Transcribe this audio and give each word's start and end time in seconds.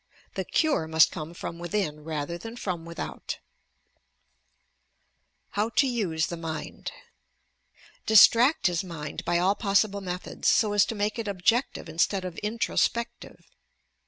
The 0.33 0.45
cure 0.45 0.87
must 0.87 1.11
come 1.11 1.31
from 1.35 1.59
within 1.59 2.03
rather 2.03 2.35
than 2.35 2.55
from 2.55 2.85
without. 2.85 3.37
b 3.37 3.37
OBSESSION 5.53 5.53
AND 5.53 5.53
INSANITY 5.53 5.61
HOW 5.61 5.69
TO 6.09 6.15
USB 6.15 6.27
THE 6.29 6.37
MIND 6.37 6.91
Distract 8.07 8.65
his 8.65 8.83
mind 8.83 9.23
by 9.25 9.37
all 9.37 9.53
possible 9.53 10.01
methods, 10.01 10.47
so 10.47 10.73
as 10.73 10.85
to 10.85 10.95
make 10.95 11.19
it 11.19 11.27
objective 11.27 11.87
instead 11.87 12.25
of 12.25 12.39
introspective. 12.39 13.45